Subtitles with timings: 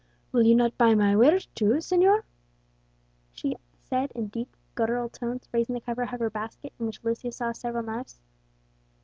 [0.31, 2.23] "Will you not buy my wares too, señor?"
[3.33, 7.35] she said in deep guttural tones, raising the cover of her basket, in which Lucius
[7.35, 8.19] saw several knives.